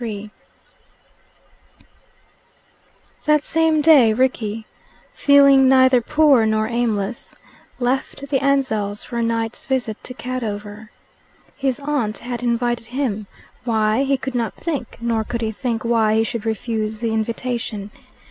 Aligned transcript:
XXXIII 0.01 0.31
That 3.25 3.43
same 3.43 3.81
day 3.81 4.13
Rickie, 4.13 4.65
feeling 5.13 5.69
neither 5.69 6.01
poor 6.01 6.43
nor 6.47 6.67
aimless, 6.67 7.35
left 7.77 8.27
the 8.29 8.39
Ansells' 8.39 9.03
for 9.03 9.19
a 9.19 9.21
night's 9.21 9.67
visit 9.67 10.03
to 10.05 10.15
Cadover. 10.15 10.89
His 11.55 11.79
aunt 11.79 12.17
had 12.17 12.41
invited 12.41 12.87
him 12.87 13.27
why, 13.63 14.01
he 14.01 14.17
could 14.17 14.33
not 14.33 14.55
think, 14.55 14.97
nor 14.99 15.23
could 15.23 15.41
he 15.41 15.51
think 15.51 15.85
why 15.85 16.15
he 16.15 16.23
should 16.23 16.47
refuse 16.47 16.97
the 16.99 17.13
invitation. 17.13 17.91